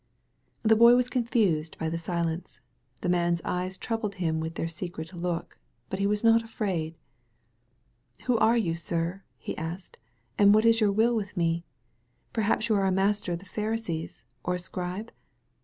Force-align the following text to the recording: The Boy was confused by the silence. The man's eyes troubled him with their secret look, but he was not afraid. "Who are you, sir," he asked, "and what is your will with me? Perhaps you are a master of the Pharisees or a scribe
The 0.63 0.75
Boy 0.75 0.95
was 0.95 1.11
confused 1.11 1.77
by 1.77 1.87
the 1.87 1.99
silence. 1.99 2.59
The 3.01 3.07
man's 3.09 3.39
eyes 3.45 3.77
troubled 3.77 4.15
him 4.15 4.39
with 4.39 4.55
their 4.55 4.67
secret 4.67 5.13
look, 5.13 5.59
but 5.91 5.99
he 5.99 6.07
was 6.07 6.23
not 6.23 6.41
afraid. 6.41 6.95
"Who 8.23 8.35
are 8.39 8.57
you, 8.57 8.73
sir," 8.73 9.21
he 9.37 9.55
asked, 9.59 9.97
"and 10.39 10.55
what 10.55 10.65
is 10.65 10.81
your 10.81 10.91
will 10.91 11.15
with 11.15 11.37
me? 11.37 11.65
Perhaps 12.33 12.67
you 12.67 12.73
are 12.77 12.87
a 12.87 12.91
master 12.91 13.33
of 13.33 13.37
the 13.37 13.45
Pharisees 13.45 14.25
or 14.43 14.55
a 14.55 14.59
scribe 14.59 15.11